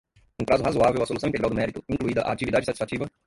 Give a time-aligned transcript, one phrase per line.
[0.39, 3.07] em prazo razoável a solução integral do mérito, incluída a atividade satisfativa